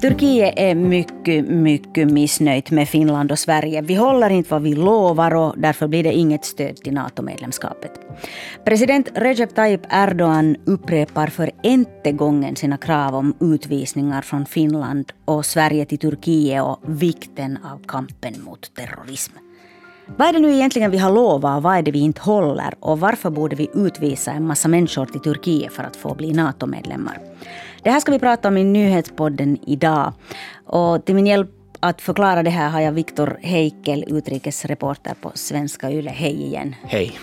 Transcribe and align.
Turkiet 0.00 0.54
är 0.56 0.74
mycket, 0.74 1.48
mycket 1.48 2.10
missnöjt 2.10 2.70
med 2.70 2.88
Finland 2.88 3.32
och 3.32 3.38
Sverige. 3.38 3.82
Vi 3.82 3.94
håller 3.94 4.30
inte 4.30 4.50
vad 4.50 4.62
vi 4.62 4.74
lovar 4.74 5.34
och 5.34 5.54
därför 5.56 5.88
blir 5.88 6.02
det 6.02 6.12
inget 6.12 6.44
stöd 6.44 6.76
till 6.76 6.94
NATO-medlemskapet. 6.94 7.90
President 8.64 9.08
Recep 9.14 9.54
Tayyip 9.54 9.80
Erdogan 9.90 10.56
upprepar 10.64 11.26
för 11.26 11.50
ente 11.62 12.12
gången 12.12 12.56
sina 12.56 12.76
krav 12.76 13.14
om 13.14 13.34
utvisningar 13.40 14.22
från 14.22 14.46
Finland 14.46 15.12
och 15.24 15.46
Sverige 15.46 15.86
till 15.86 15.98
Turkiet 15.98 16.62
och 16.62 16.80
vikten 16.86 17.58
av 17.64 17.78
kampen 17.86 18.34
mot 18.44 18.74
terrorism. 18.74 19.32
Vad 20.06 20.28
är 20.28 20.32
det 20.32 20.38
nu 20.38 20.52
egentligen 20.52 20.90
vi 20.90 20.98
har 20.98 21.12
lovat 21.12 21.56
och 21.56 21.62
vad 21.62 21.76
är 21.76 21.82
det 21.82 21.90
vi 21.90 21.98
inte 21.98 22.20
håller? 22.20 22.74
Och 22.80 23.00
varför 23.00 23.30
borde 23.30 23.56
vi 23.56 23.68
utvisa 23.74 24.32
en 24.32 24.46
massa 24.46 24.68
människor 24.68 25.06
till 25.06 25.20
Turkiet 25.20 25.72
för 25.72 25.82
att 25.82 25.96
få 25.96 26.14
bli 26.14 26.32
NATO-medlemmar? 26.32 27.18
Det 27.82 27.90
här 27.90 28.00
ska 28.00 28.12
vi 28.12 28.18
prata 28.18 28.48
om 28.48 28.56
i 28.56 28.64
nyhetspodden 28.64 29.58
idag. 29.66 30.12
Och 30.66 31.04
till 31.04 31.14
min 31.14 31.26
hjälp 31.26 31.50
att 31.80 32.00
förklara 32.02 32.42
det 32.42 32.50
här 32.50 32.68
har 32.68 32.80
jag 32.80 32.92
Viktor 32.92 33.38
Heikel, 33.42 34.04
utrikesreporter 34.06 35.14
på 35.20 35.32
Svenska 35.34 35.90
Yle. 35.90 36.10
Hej 36.10 36.42
igen. 36.42 36.74
Hej. 36.82 37.18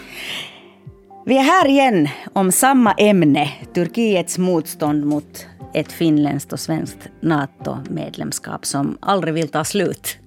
Vi 1.26 1.38
är 1.38 1.44
här 1.44 1.68
igen 1.68 2.08
om 2.34 2.52
samma 2.52 2.92
ämne, 2.92 3.50
Turkiets 3.74 4.38
motstånd 4.38 5.06
mot 5.06 5.48
ett 5.74 5.92
finländskt 5.92 6.54
och 6.54 6.60
svenskt 6.60 7.08
NATO-medlemskap 7.22 8.66
som 8.66 8.98
aldrig 9.02 9.34
vill 9.34 9.48
ta 9.48 9.64
slut. 9.64 10.18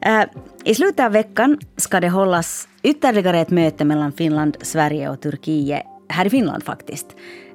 Äh, 0.00 0.24
I 0.64 0.74
slutet 0.74 1.04
av 1.04 1.12
veckan 1.12 1.58
ska 1.76 2.00
det 2.00 2.08
hållas 2.08 2.68
ytterligare 2.82 3.40
ett 3.40 3.50
möte 3.50 3.84
mellan 3.84 4.12
Finland, 4.12 4.56
Sverige 4.60 5.08
och 5.08 5.20
Turkiet, 5.20 5.82
här 6.08 6.26
i 6.26 6.30
Finland 6.30 6.62
faktiskt. 6.64 7.06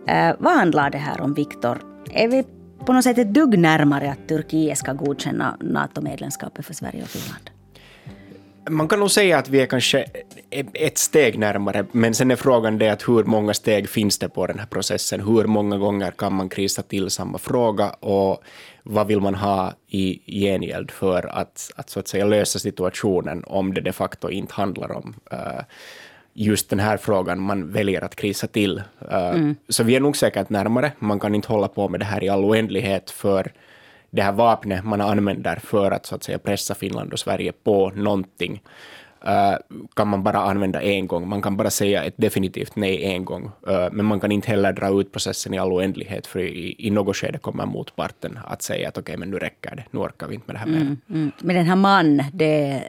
Äh, 0.08 0.36
vad 0.40 0.54
handlar 0.54 0.90
det 0.90 0.98
här 0.98 1.22
om, 1.22 1.34
Viktor? 1.34 1.82
Är 2.12 2.28
vi 2.28 2.44
på 2.86 2.94
något 2.94 3.04
sätt 3.04 3.18
ett 3.18 3.34
dugg 3.34 3.60
närmare 3.60 4.12
att 4.12 4.28
Turkiet 4.28 4.78
ska 4.78 4.94
godkänna 4.94 5.58
NATO-medlemskapet 5.60 6.66
för 6.66 6.74
Sverige 6.74 7.04
och 7.04 7.10
Finland? 7.10 7.50
Man 8.70 8.88
kan 8.88 9.00
nog 9.00 9.12
säga 9.12 9.38
att 9.38 9.50
vi 9.50 9.62
är 9.62 9.66
kanske 9.66 10.06
ett 10.74 10.98
steg 10.98 11.40
närmare, 11.40 11.86
men 11.92 12.14
sen 12.14 12.32
är 12.32 12.36
frågan 12.36 12.78
det 12.78 12.90
att 12.90 13.08
hur 13.08 13.24
många 13.24 13.54
steg 13.54 13.90
finns 13.90 14.18
det 14.18 14.30
på 14.30 14.48
den 14.48 14.60
här 14.60 14.66
processen? 14.66 15.22
Hur 15.22 15.44
många 15.44 15.78
gånger 15.78 16.12
kan 16.12 16.34
man 16.34 16.50
krisa 16.50 16.82
till 16.82 17.10
samma 17.10 17.38
fråga 17.38 17.90
och 17.90 18.44
vad 18.84 19.08
vill 19.08 19.20
man 19.20 19.36
ha 19.36 19.74
i 19.88 20.20
gengäld 20.42 20.92
för 20.92 21.38
att, 21.38 21.72
att, 21.76 21.90
så 21.90 22.00
att 22.00 22.08
säga, 22.08 22.26
lösa 22.26 22.60
situationen 22.60 23.44
om 23.48 23.74
det 23.74 23.82
de 23.82 23.94
facto 23.94 24.30
inte 24.30 24.54
handlar 24.54 24.92
om 24.92 25.16
uh, 25.34 25.62
just 26.34 26.70
den 26.70 26.80
här 26.80 26.98
frågan 26.98 27.42
man 27.42 27.72
väljer 27.72 28.04
att 28.04 28.16
krisa 28.16 28.48
till. 28.48 28.82
Uh, 29.12 29.30
mm. 29.30 29.56
Så 29.70 29.84
vi 29.84 29.96
är 29.96 30.00
nog 30.00 30.18
säkert 30.18 30.50
närmare. 30.50 30.92
Man 31.00 31.20
kan 31.20 31.36
inte 31.36 31.48
hålla 31.48 31.68
på 31.68 31.90
med 31.90 32.00
det 32.00 32.06
här 32.06 32.24
i 32.24 32.30
all 32.30 32.46
oändlighet, 32.46 33.10
för 33.10 33.52
det 34.10 34.22
här 34.22 34.32
vapnet 34.32 34.84
man 34.84 35.02
använder 35.02 35.56
för 35.56 35.92
att, 35.92 36.06
så 36.06 36.16
att 36.16 36.24
säga, 36.24 36.40
pressa 36.40 36.76
Finland 36.76 37.14
och 37.14 37.20
Sverige 37.20 37.52
på 37.52 37.92
någonting 37.96 38.62
kan 39.94 40.08
man 40.08 40.24
bara 40.24 40.38
använda 40.38 40.82
en 40.82 41.08
gång. 41.08 41.28
Man 41.28 41.42
kan 41.42 41.58
bara 41.58 41.70
säga 41.70 42.04
ett 42.04 42.14
definitivt 42.18 42.76
nej 42.76 43.04
en 43.06 43.26
gång, 43.26 43.52
uh, 43.68 43.88
men 43.92 44.06
man 44.06 44.20
kan 44.20 44.32
inte 44.32 44.48
heller 44.48 44.74
dra 44.74 45.02
ut 45.02 45.12
processen 45.12 45.54
i 45.54 45.60
all 45.60 45.72
oändlighet, 45.72 46.28
för 46.28 46.40
i, 46.40 46.76
i 46.78 46.90
något 46.92 47.18
skede 47.18 47.38
kommer 47.38 47.66
motparten 47.66 48.40
att 48.46 48.62
säga 48.62 48.88
att 48.88 48.98
okej, 48.98 49.02
okay, 49.02 49.18
men 49.18 49.30
nu 49.30 49.40
räcker 49.40 49.76
det, 49.76 49.84
nu 49.92 50.00
orkar 50.00 50.28
vi 50.28 50.36
inte 50.36 50.48
med 50.48 50.56
det 50.56 50.60
här 50.60 50.68
mer. 50.68 50.82
Mm, 50.82 50.98
mm. 51.10 51.32
Men 51.42 51.56
den 51.56 51.66
här 51.66 51.76
man, 51.76 52.24
det 52.34 52.84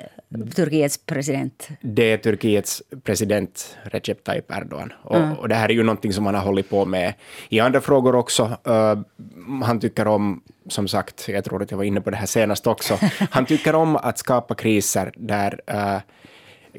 Turkiets 0.55 0.99
president? 1.07 1.69
Det 1.81 2.13
är 2.13 2.17
Turkiets 2.17 2.83
president 3.05 3.77
Recep 3.83 4.25
Tayyip 4.25 4.51
Erdogan. 4.51 4.93
Och, 5.03 5.17
mm. 5.17 5.33
och, 5.33 5.49
det 5.49 5.55
här 5.55 5.69
är 5.69 5.73
ju 5.73 5.83
någonting 5.83 6.13
som 6.13 6.27
han 6.27 6.35
har 6.35 6.43
hållit 6.43 6.71
på 6.71 6.85
med 6.85 7.15
i 7.49 7.61
andra 7.61 7.81
frågor 7.81 8.15
också. 8.15 8.59
Uh, 8.69 8.99
han 9.63 9.81
tycker 9.81 10.07
om, 10.07 10.43
som 10.69 10.89
sagt, 10.89 11.29
jag 11.29 11.45
tror 11.45 11.63
att 11.63 11.71
jag 11.71 11.79
var 11.79 11.85
inne 11.85 12.01
på 12.01 12.11
det 12.11 12.17
här 12.17 12.27
senast 12.27 12.67
också, 12.67 12.99
han 13.31 13.47
tycker 13.47 13.75
om 13.75 13.97
att 13.97 14.19
skapa 14.19 14.55
kriser 14.55 15.13
där 15.17 15.61
uh, 15.71 15.99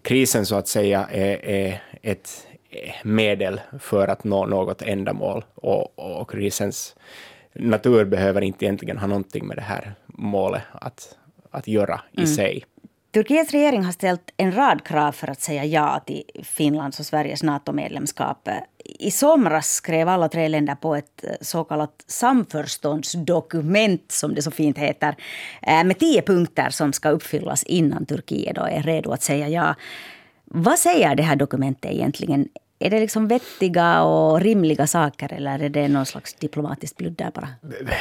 krisen 0.02 0.46
så 0.46 0.56
att 0.56 0.68
säga 0.68 1.08
är, 1.12 1.46
är 1.46 1.84
ett 2.02 2.48
medel 3.04 3.62
för 3.80 4.08
att 4.08 4.24
nå 4.24 4.46
något 4.46 4.82
ändamål 4.82 5.46
och, 5.56 6.00
och 6.00 6.32
krisens 6.32 6.96
natur 7.54 8.06
behöver 8.06 8.42
inte 8.42 8.66
egentligen 8.66 8.98
ha 8.98 9.08
någonting 9.08 9.48
med 9.48 9.58
det 9.58 9.62
här 9.62 9.96
målet 10.06 10.62
att, 10.72 11.18
att 11.52 11.68
göra 11.68 12.02
i 12.12 12.18
mm. 12.18 12.28
sig. 12.28 12.64
Turkiets 13.14 13.52
regering 13.52 13.84
har 13.84 13.92
ställt 13.92 14.34
en 14.38 14.52
rad 14.56 14.84
krav 14.84 15.12
för 15.12 15.30
att 15.30 15.42
säga 15.42 15.66
ja 15.66 16.02
till 16.06 16.24
Finlands 16.44 17.00
och 17.00 17.06
Sveriges 17.06 17.44
NATO-medlemskap. 17.44 18.50
I 18.86 19.12
somras 19.12 19.74
skrev 19.74 20.10
alla 20.10 20.30
tre 20.30 20.48
länder 20.48 20.76
på 20.76 20.96
ett 20.96 21.24
eh, 21.24 21.30
så 21.42 21.64
kallat 21.64 22.04
samförståndsdokument, 22.08 24.12
som 24.12 24.36
det 24.36 24.42
så 24.42 24.52
fint 24.52 24.78
heter, 24.78 25.16
eh, 25.62 25.84
med 25.84 26.00
tio 26.00 26.22
punkter 26.22 26.70
som 26.70 26.94
ska 26.94 27.10
uppfyllas 27.10 27.64
innan 27.64 28.06
Turkiet 28.06 28.56
då 28.56 28.62
är 28.62 28.84
redo 28.84 29.12
att 29.12 29.24
säga 29.24 29.50
ja. 29.50 29.76
Vad 30.46 30.80
säger 30.80 31.16
det 31.16 31.24
här 31.24 31.36
dokumentet 31.36 31.92
egentligen? 31.92 32.48
Är 32.80 32.90
det 32.90 33.00
liksom 33.00 33.28
vettiga 33.28 34.04
och 34.04 34.42
rimliga 34.42 34.88
saker 34.88 35.34
eller 35.34 35.60
är 35.60 35.70
det 35.70 35.88
någon 35.88 36.06
slags 36.06 36.34
diplomatiskt 36.34 36.98
bludder 36.98 37.32
bara? 37.34 37.50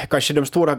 Kanske 0.08 0.34
de 0.34 0.46
stora 0.46 0.78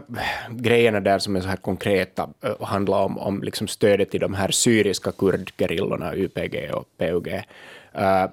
grejerna 0.50 1.00
där 1.00 1.18
som 1.18 1.36
är 1.36 1.40
så 1.40 1.48
här 1.48 1.56
konkreta 1.56 2.28
eh, 2.44 2.66
handlar 2.66 3.02
om, 3.02 3.18
om 3.18 3.42
liksom 3.42 3.68
stödet 3.68 4.10
till 4.10 4.20
de 4.20 4.34
här 4.34 4.50
syriska 4.50 5.12
kurdgerillorna, 5.12 6.14
UPG 6.14 6.70
och 6.74 6.84
PUG. 6.98 7.28
Uh, 7.28 8.26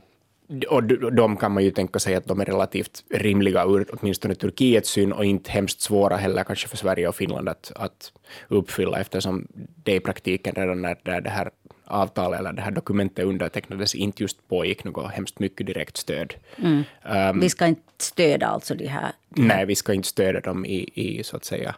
och 0.69 0.83
de 1.13 1.37
kan 1.37 1.51
man 1.51 1.63
ju 1.63 1.71
tänka 1.71 1.99
sig 1.99 2.15
att 2.15 2.25
de 2.25 2.39
är 2.39 2.45
relativt 2.45 3.03
rimliga 3.09 3.63
ur 3.63 3.85
åtminstone 3.93 4.35
Turkiets 4.35 4.89
syn 4.89 5.11
och 5.11 5.25
inte 5.25 5.51
hemskt 5.51 5.81
svåra 5.81 6.15
heller 6.15 6.43
kanske 6.43 6.67
för 6.67 6.77
Sverige 6.77 7.07
och 7.07 7.15
Finland 7.15 7.49
att, 7.49 7.71
att 7.75 8.11
uppfylla 8.47 8.99
eftersom 8.99 9.47
det 9.83 9.95
i 9.95 9.99
praktiken 9.99 10.55
redan 10.55 10.81
när 10.81 11.21
det 11.21 11.29
här 11.29 11.49
avtalet 11.85 12.39
eller 12.39 12.53
det 12.53 12.61
här 12.61 12.71
dokumentet 12.71 13.25
undertecknades 13.25 13.95
inte 13.95 14.23
just 14.23 14.47
pågick 14.47 14.83
något 14.83 15.11
hemskt 15.11 15.39
mycket 15.39 15.67
direkt 15.67 15.97
stöd. 15.97 16.33
Mm. 16.57 16.83
Um, 17.29 17.39
vi 17.39 17.49
ska 17.49 17.67
inte 17.67 17.81
stödja 17.97 18.47
alltså 18.47 18.75
de 18.75 18.87
här? 18.87 19.11
Nej, 19.29 19.65
vi 19.65 19.75
ska 19.75 19.93
inte 19.93 20.07
stödja 20.07 20.41
dem 20.41 20.65
i, 20.65 20.89
i 20.93 21.23
så 21.23 21.35
att 21.37 21.45
säga 21.45 21.75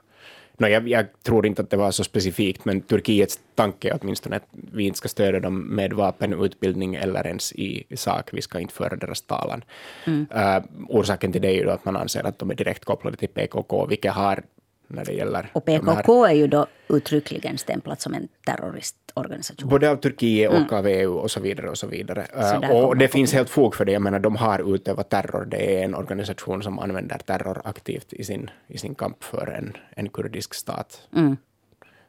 No, 0.58 0.68
jag, 0.68 0.90
jag, 0.90 1.06
tror 1.24 1.46
inte 1.46 1.62
att 1.62 1.70
det 1.70 1.78
var 1.78 1.92
så 1.92 2.04
specifikt, 2.04 2.66
men 2.66 2.82
Turkiets 2.82 3.40
tanke 3.56 3.90
är 3.90 4.00
åtminstone 4.02 4.36
att 4.36 4.48
vi 4.52 4.84
inte 4.84 4.98
ska 4.98 5.08
stödja 5.08 5.40
dem 5.40 5.76
med 5.76 5.94
vapenutbildning 5.94 6.96
eller 6.96 7.28
ens 7.28 7.54
i 7.54 7.86
sak. 7.96 8.30
Vi 8.34 8.42
ska 8.42 8.60
inte 8.60 8.74
föra 8.74 8.96
deras 8.96 9.22
talan. 9.22 9.64
Mm. 10.06 10.26
Uh, 10.36 10.64
orsaken 10.90 11.32
till 11.32 11.42
det 11.42 11.48
är 11.48 11.56
ju 11.56 11.72
att 11.72 11.86
man 11.86 11.96
anser 11.96 12.24
att 12.24 12.40
de 12.40 12.52
är 12.52 12.56
direkt 12.56 12.86
kopplade 12.86 13.18
till 13.18 13.30
PKK, 13.30 13.86
vilket 13.86 14.14
har 14.14 14.44
när 14.88 15.06
det 15.06 15.14
gäller... 15.14 15.50
Och 15.54 15.66
PKK 15.66 16.26
är 16.26 16.34
ju 16.34 16.48
då 16.48 16.68
uttryckligen 16.90 17.58
stämplat 17.58 18.02
som 18.02 18.14
en 18.14 18.28
terroristorganisation. 18.46 19.70
Både 19.70 19.90
av 19.90 19.96
Turkiet 19.96 20.50
och 20.50 20.58
mm. 20.58 20.74
av 20.74 20.88
EU 20.88 21.14
och 21.14 21.32
så 21.32 21.40
vidare. 21.40 21.70
Och 21.70 21.78
så 21.78 21.88
vidare. 21.88 22.28
Så 22.34 22.74
uh, 22.74 22.86
och 22.86 22.98
det 22.98 23.08
finns 23.08 23.34
helt 23.34 23.50
fog 23.50 23.76
för 23.76 23.86
det. 23.86 23.92
Jag 23.92 24.02
menar, 24.02 24.20
de 24.20 24.36
har 24.36 24.76
utövat 24.76 25.10
terror. 25.10 25.46
Det 25.46 25.80
är 25.80 25.84
en 25.84 25.96
organisation 25.96 26.64
som 26.64 26.80
använder 26.80 27.18
terror 27.18 27.62
aktivt 27.66 28.14
i 28.14 28.24
sin, 28.24 28.50
i 28.68 28.78
sin 28.78 28.96
kamp 28.96 29.24
för 29.24 29.48
en, 29.48 29.78
en 29.90 30.10
kurdisk 30.10 30.54
stat. 30.54 31.02
Mm. 31.16 31.38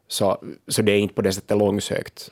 Så, 0.08 0.44
så 0.68 0.82
det 0.82 0.92
är 0.92 0.98
inte 0.98 1.14
på 1.14 1.22
det 1.22 1.32
sättet 1.32 1.58
långsökt 1.58 2.30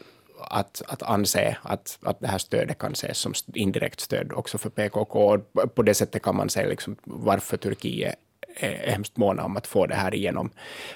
att, 0.51 0.83
att 0.87 1.03
anse 1.03 1.57
att, 1.63 1.99
att 2.03 2.21
det 2.21 2.27
här 2.27 2.39
stödet 2.39 2.79
kan 2.79 2.93
ses 2.93 3.19
som 3.19 3.33
indirekt 3.55 4.01
stöd 4.01 4.33
också 4.33 4.59
för 4.59 4.71
PKK. 4.71 5.39
På 5.75 5.83
det 5.83 5.95
sättet 5.95 6.23
kan 6.23 6.37
man 6.37 6.49
säga 6.49 6.69
liksom 6.69 6.97
varför 7.05 7.57
Turkiet 7.57 8.15
är 8.57 8.91
hemskt 8.91 9.17
måna 9.17 9.45
om 9.45 9.57
att 9.57 9.67
få 9.67 9.87
det 9.87 9.95
här 9.95 10.15
igenom. 10.15 10.51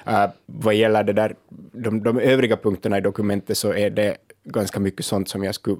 Uh, 0.08 0.26
vad 0.46 0.74
gäller 0.74 1.04
det 1.04 1.12
där, 1.12 1.34
de, 1.72 2.02
de 2.02 2.18
övriga 2.18 2.56
punkterna 2.56 2.98
i 2.98 3.00
dokumentet 3.00 3.58
så 3.58 3.72
är 3.72 3.90
det 3.90 4.16
ganska 4.44 4.80
mycket 4.80 5.06
sånt 5.06 5.28
som 5.28 5.44
jag 5.44 5.54
skulle 5.54 5.76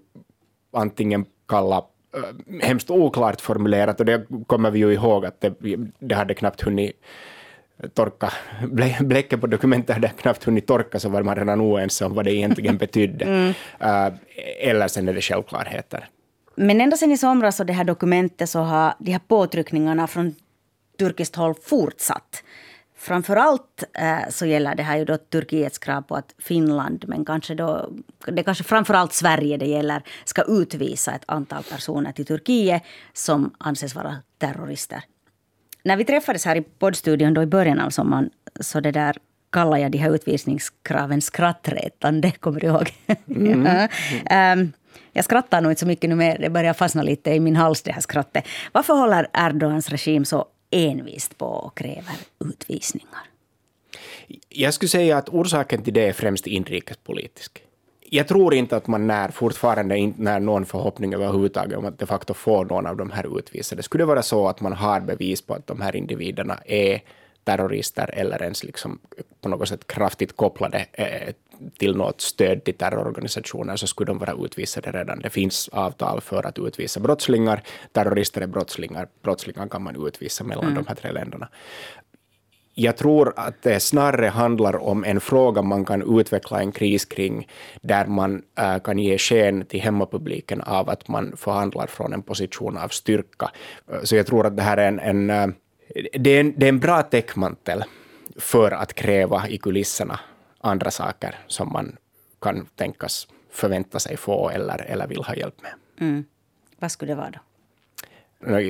antingen 0.73 1.25
kalla 1.49 1.79
uh, 1.79 2.61
hemskt 2.63 2.91
oklart 2.91 3.41
formulerat 3.41 4.01
och 4.01 4.07
det 4.07 4.27
kommer 4.47 4.71
vi 4.71 4.79
ju 4.79 4.93
ihåg 4.93 5.27
att 5.27 5.41
det, 5.41 5.55
det 5.99 6.15
hade 6.15 6.35
knappt 6.35 6.61
hunnit 6.61 6.93
torka, 7.95 8.33
bläcket 9.01 9.41
på 9.41 9.47
dokumentet 9.47 9.95
hade 9.95 10.09
knappt 10.09 10.45
hunnit 10.45 10.67
torka 10.67 11.01
så 11.01 11.09
var 11.09 11.23
man 11.23 11.37
redan 11.37 11.61
oense 11.61 12.05
om 12.05 12.15
vad 12.15 12.25
det 12.25 12.35
egentligen 12.35 12.77
betydde. 12.79 13.25
Mm. 13.25 13.49
Uh, 13.83 14.19
eller 14.61 14.89
sen 14.89 15.09
är 15.09 15.13
det 15.13 15.21
självklarheter. 15.21 16.09
Men 16.55 16.81
ända 16.81 16.97
sen 16.97 17.13
i 17.13 17.19
somras 17.19 17.61
och 17.61 17.67
det 17.67 17.73
här 17.73 17.85
dokumentet 17.85 18.51
så 18.51 18.61
har 18.61 18.95
de 18.99 19.13
här 19.13 19.21
påtryckningarna 19.29 20.07
från 20.07 20.35
turkiskt 20.99 21.37
håll 21.37 21.55
fortsatt. 21.55 22.43
Framför 22.97 23.37
allt 23.37 23.85
eh, 23.95 24.29
så 24.31 24.47
gäller 24.47 24.75
det 24.75 24.83
här 24.83 24.99
ju 24.99 25.05
då 25.05 25.17
Turkiets 25.17 25.79
krav 25.79 26.03
på 26.03 26.15
att 26.15 26.35
Finland, 26.39 27.05
men 27.09 27.25
kanske 27.25 27.55
då, 27.55 27.91
det 28.27 28.43
kanske 28.43 28.65
framför 28.65 28.95
allt 28.95 29.13
Sverige 29.13 29.57
det 29.57 29.67
gäller, 29.67 30.03
ska 30.25 30.43
utvisa 30.43 31.15
ett 31.15 31.25
antal 31.27 31.63
personer 31.63 32.13
till 32.13 32.27
Turkiet 32.27 32.83
som 33.13 33.55
anses 33.59 33.95
vara 33.95 34.17
terrorister. 34.39 35.03
När 35.83 35.97
vi 35.97 36.05
träffades 36.05 36.45
här 36.45 36.57
i 36.57 36.63
poddstudion 36.63 37.35
då 37.35 37.43
i 37.43 37.47
början 37.47 37.81
av 37.81 37.91
sommaren 37.91 38.31
så 38.61 38.81
det 38.81 38.91
där 38.91 39.17
kallar 39.51 39.77
jag 39.77 39.93
de 39.93 39.99
här 39.99 40.15
utvisningskraven 40.15 41.21
skrattretande, 41.21 42.31
kommer 42.41 42.61
du 42.61 42.67
ihåg? 42.67 42.93
Mm. 43.29 43.89
ja. 44.31 44.53
um, 44.53 44.73
jag 45.13 45.25
skrattar 45.25 45.61
nog 45.61 45.73
inte 45.73 45.81
så 45.81 45.87
mycket 45.87 46.11
nu 46.11 46.17
mer, 46.17 46.39
det 46.39 46.51
börjar 46.51 46.73
fastna 46.73 47.03
lite 47.03 47.31
i 47.31 47.41
min 47.41 47.57
hals 47.57 47.83
det 47.83 47.93
här 47.93 48.01
skrattet. 48.01 48.45
Varför 48.73 48.95
håller 48.95 49.29
Erdogans 49.33 49.89
regim 49.89 50.25
så 50.25 50.47
envist 50.71 51.39
på 51.39 51.47
och 51.47 51.77
kräver 51.77 52.17
utvisningar? 52.45 53.21
Jag 54.49 54.75
skulle 54.75 54.89
säga 54.89 55.17
att 55.17 55.29
orsaken 55.29 55.83
till 55.83 55.95
det 55.95 56.09
är 56.09 56.13
främst 56.13 56.47
inrikespolitisk. 56.47 57.63
Jag 58.11 58.29
tror 58.29 58.55
inte 58.55 58.77
att 58.77 58.87
man 58.87 59.07
när, 59.07 59.29
fortfarande 59.29 59.99
inte 59.99 60.23
när 60.23 60.41
någon 60.41 60.67
förhoppning 60.67 61.15
överhuvudtaget 61.15 61.79
om 61.79 61.85
att 61.85 61.99
de 61.99 62.07
facto 62.07 62.35
få 62.35 62.65
någon 62.65 62.87
av 62.87 62.97
de 62.97 63.11
här 63.11 63.39
utvisade. 63.39 63.83
Skulle 63.83 64.03
det 64.03 64.07
vara 64.07 64.23
så 64.23 64.49
att 64.49 64.61
man 64.61 64.73
har 64.73 65.01
bevis 65.01 65.43
på 65.43 65.55
att 65.55 65.67
de 65.67 65.81
här 65.81 65.97
individerna 65.97 66.59
är 66.67 67.01
terrorister 67.49 68.11
eller 68.13 68.43
ens 68.43 68.65
liksom 68.65 68.99
på 69.41 69.49
något 69.49 69.69
sätt 69.69 69.87
kraftigt 69.87 70.37
kopplade 70.37 70.87
eh, 70.93 71.35
till 71.79 71.97
något 71.97 72.21
stöd 72.21 72.65
till 72.65 72.75
terrororganisationer 72.75 73.77
så 73.77 73.87
skulle 73.87 74.07
de 74.07 74.19
vara 74.19 74.35
utvisade 74.45 74.93
redan. 74.93 75.19
Det 75.19 75.31
finns 75.31 75.69
avtal 75.69 76.21
för 76.21 76.47
att 76.47 76.59
utvisa 76.59 77.01
brottslingar. 77.01 77.63
Terrorister 77.93 78.41
är 78.41 78.47
brottslingar. 78.47 79.09
Brottslingar 79.23 79.69
kan 79.69 79.83
man 79.83 80.07
utvisa 80.07 80.45
mellan 80.45 80.65
mm. 80.65 80.75
de 80.75 80.87
här 80.89 80.95
tre 80.95 81.13
länderna. 81.13 81.49
Jag 82.75 82.97
tror 82.97 83.33
att 83.37 83.63
det 83.63 83.81
snarare 83.81 84.27
handlar 84.27 84.77
om 84.77 85.05
en 85.05 85.21
fråga 85.21 85.63
man 85.63 85.85
kan 85.85 86.19
utveckla 86.19 86.61
en 86.61 86.73
kris 86.73 87.05
kring, 87.05 87.49
där 87.83 88.07
man 88.07 88.43
äh, 88.59 88.79
kan 88.79 88.99
ge 88.99 89.19
sken 89.19 89.65
till 89.65 89.81
hemmapubliken 89.81 90.61
av 90.61 90.91
att 90.91 91.09
man 91.09 91.37
förhandlar 91.37 91.87
från 91.87 92.13
en 92.13 92.23
position 92.23 92.77
av 92.77 92.89
styrka. 92.89 93.51
Så 94.03 94.17
jag 94.17 94.27
tror 94.27 94.47
att 94.47 94.57
det 94.57 94.63
här 94.63 94.77
är 94.77 94.89
en, 94.89 95.01
en 95.01 95.31
äh, 95.31 95.47
det 96.13 96.31
är 96.31 96.41
en, 96.41 96.55
det 96.57 96.67
är 96.67 96.69
en 96.69 96.81
bra 96.81 97.03
täckmantel 97.03 97.85
för 98.37 98.71
att 98.71 98.95
kräva 98.95 99.49
i 99.49 99.59
kulisserna 99.59 100.21
andra 100.61 100.91
saker 100.91 101.35
som 101.47 101.73
man 101.73 101.97
kan 102.41 102.67
tänkas 102.67 103.29
förvänta 103.51 103.99
sig 103.99 104.17
få 104.17 104.51
eller, 104.51 104.85
eller 104.89 105.07
vill 105.07 105.23
ha 105.23 105.35
hjälp 105.35 105.63
med. 105.63 105.73
Mm. 106.01 106.25
Vad 106.79 106.93
skulle 106.93 107.13
det 107.13 107.17
vara 107.17 107.31
då? 107.31 107.39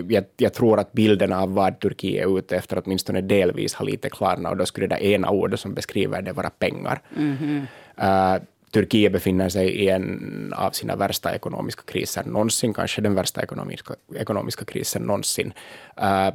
Jag, 0.09 0.25
jag, 0.37 0.55
tror 0.55 0.79
att 0.79 0.93
bilden 0.93 1.33
av 1.33 1.55
vad 1.55 1.79
Turkiet 1.79 2.27
är 2.27 2.39
ute 2.39 2.57
efter 2.57 2.83
åtminstone 2.85 3.21
delvis 3.21 3.75
har 3.75 3.87
lite 3.87 4.11
klarnat 4.11 4.53
och 4.53 4.57
då 4.57 4.67
skulle 4.67 4.87
det 4.87 5.05
ena 5.05 5.31
ordet 5.31 5.61
som 5.61 5.75
beskriver 5.75 6.23
det 6.23 6.33
vara 6.33 6.51
pengar. 6.51 7.01
Mm. 7.17 7.67
Uh, 8.03 8.43
Turkiet 8.71 9.13
befinner 9.13 9.49
sig 9.49 9.69
i 9.69 9.89
en 9.89 10.53
av 10.57 10.71
sina 10.71 10.97
värsta 10.97 11.35
ekonomiska 11.35 11.83
kriser 11.83 12.25
någonsin, 12.25 12.75
kanske 12.75 13.01
den 13.01 13.15
värsta 13.15 13.43
ekonomiska, 13.43 13.95
ekonomiska 14.15 14.65
krisen 14.65 15.03
någonsin. 15.03 15.53
Uh, 16.01 16.31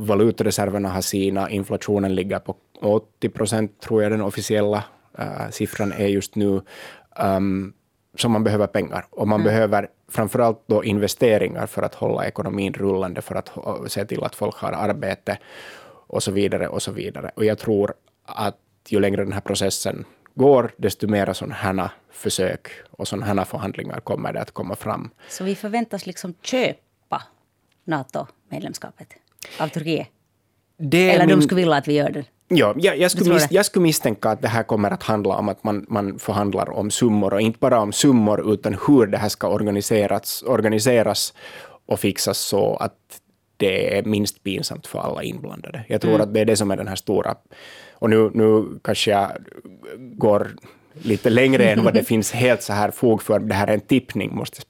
valutareserverna 0.00 0.88
har 0.88 1.00
sina, 1.00 1.50
inflationen 1.50 2.14
ligger 2.14 2.38
på 2.38 2.56
80 2.80 3.28
procent, 3.28 3.80
tror 3.80 4.02
jag 4.02 4.12
den 4.12 4.22
officiella 4.22 4.84
uh, 5.18 5.50
siffran 5.50 5.92
är 5.92 6.06
just 6.06 6.34
nu. 6.34 6.60
Um, 7.16 7.72
så 8.14 8.28
man 8.28 8.44
behöver 8.44 8.66
pengar. 8.66 9.06
Och 9.10 9.28
man 9.28 9.40
mm. 9.40 9.44
behöver 9.44 9.88
framförallt 10.08 10.62
då 10.66 10.84
investeringar 10.84 11.66
för 11.66 11.82
att 11.82 11.94
hålla 11.94 12.26
ekonomin 12.26 12.72
rullande, 12.72 13.22
för 13.22 13.34
att 13.34 13.50
se 13.92 14.04
till 14.04 14.24
att 14.24 14.34
folk 14.34 14.56
har 14.56 14.72
arbete 14.72 15.38
och 16.06 16.22
så 16.22 16.30
vidare. 16.30 16.68
Och 16.68 16.82
så 16.82 16.92
vidare. 16.92 17.30
Och 17.34 17.44
jag 17.44 17.58
tror 17.58 17.94
att 18.24 18.56
ju 18.88 19.00
längre 19.00 19.24
den 19.24 19.32
här 19.32 19.40
processen 19.40 20.04
går, 20.34 20.70
desto 20.76 21.08
mer 21.08 21.32
sådana 21.32 21.54
här 21.54 21.90
försök 22.10 22.68
och 22.90 23.08
sådana 23.08 23.26
här 23.26 23.44
förhandlingar 23.44 24.00
kommer 24.00 24.32
det 24.32 24.40
att 24.40 24.50
komma 24.50 24.76
fram. 24.76 25.10
Så 25.28 25.44
vi 25.44 25.54
förväntas 25.54 26.06
liksom 26.06 26.34
köpa 26.42 27.22
NATO-medlemskapet 27.84 29.19
av 29.58 29.68
Turkiet? 29.68 30.08
Eller 30.92 31.26
min... 31.26 31.28
de 31.28 31.42
skulle 31.42 31.60
vilja 31.60 31.76
att 31.76 31.88
vi 31.88 31.92
gör 31.92 32.10
det? 32.10 32.24
Ja, 32.48 32.74
jag, 32.76 32.98
jag, 32.98 33.10
skulle 33.10 33.34
mis, 33.34 33.46
jag 33.50 33.66
skulle 33.66 33.82
misstänka 33.82 34.30
att 34.30 34.42
det 34.42 34.48
här 34.48 34.62
kommer 34.62 34.90
att 34.90 35.02
handla 35.02 35.36
om 35.36 35.48
att 35.48 35.64
man, 35.64 35.86
man 35.88 36.18
förhandlar 36.18 36.70
om 36.70 36.90
summor, 36.90 37.34
och 37.34 37.40
inte 37.40 37.58
bara 37.58 37.80
om 37.80 37.92
summor, 37.92 38.52
utan 38.52 38.76
hur 38.86 39.06
det 39.06 39.18
här 39.18 39.28
ska 39.28 39.48
organiseras, 39.48 40.42
organiseras 40.46 41.34
och 41.86 42.00
fixas 42.00 42.38
så 42.38 42.76
att 42.76 43.20
det 43.56 43.98
är 43.98 44.02
minst 44.02 44.42
pinsamt 44.42 44.86
för 44.86 44.98
alla 44.98 45.22
inblandade. 45.22 45.84
Jag 45.88 46.00
tror 46.00 46.14
mm. 46.14 46.22
att 46.22 46.34
det 46.34 46.40
är 46.40 46.44
det 46.44 46.56
som 46.56 46.70
är 46.70 46.76
den 46.76 46.88
här 46.88 46.96
stora... 46.96 47.34
Och 47.92 48.10
nu, 48.10 48.30
nu 48.34 48.78
kanske 48.84 49.10
jag 49.10 49.30
går 49.98 50.50
lite 50.92 51.30
längre 51.30 51.70
än 51.70 51.84
vad 51.84 51.94
det 51.94 52.04
finns 52.12 52.32
helt 52.32 52.62
så 52.62 52.72
här 52.72 52.90
fog 52.90 53.22
för. 53.22 53.38
Det 53.38 53.54
här 53.54 53.66
är 53.66 53.74
en 53.74 53.80
tippning, 53.80 54.34
måste 54.34 54.62